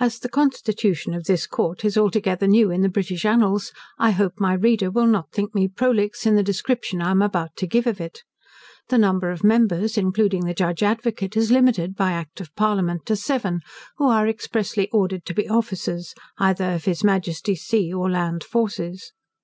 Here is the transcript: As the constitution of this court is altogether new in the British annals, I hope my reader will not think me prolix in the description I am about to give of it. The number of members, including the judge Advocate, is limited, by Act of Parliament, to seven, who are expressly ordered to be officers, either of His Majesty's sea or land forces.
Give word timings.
As 0.00 0.18
the 0.18 0.28
constitution 0.28 1.14
of 1.14 1.26
this 1.26 1.46
court 1.46 1.84
is 1.84 1.96
altogether 1.96 2.48
new 2.48 2.72
in 2.72 2.80
the 2.80 2.88
British 2.88 3.24
annals, 3.24 3.70
I 3.98 4.10
hope 4.10 4.40
my 4.40 4.54
reader 4.54 4.90
will 4.90 5.06
not 5.06 5.30
think 5.30 5.54
me 5.54 5.68
prolix 5.68 6.26
in 6.26 6.34
the 6.34 6.42
description 6.42 7.00
I 7.00 7.12
am 7.12 7.22
about 7.22 7.54
to 7.58 7.68
give 7.68 7.86
of 7.86 8.00
it. 8.00 8.24
The 8.88 8.98
number 8.98 9.30
of 9.30 9.44
members, 9.44 9.96
including 9.96 10.44
the 10.44 10.54
judge 10.54 10.82
Advocate, 10.82 11.36
is 11.36 11.52
limited, 11.52 11.94
by 11.94 12.10
Act 12.10 12.40
of 12.40 12.52
Parliament, 12.56 13.06
to 13.06 13.14
seven, 13.14 13.60
who 13.98 14.08
are 14.08 14.26
expressly 14.26 14.88
ordered 14.90 15.24
to 15.26 15.34
be 15.34 15.48
officers, 15.48 16.16
either 16.36 16.72
of 16.72 16.86
His 16.86 17.04
Majesty's 17.04 17.62
sea 17.62 17.92
or 17.94 18.10
land 18.10 18.42
forces. 18.42 19.12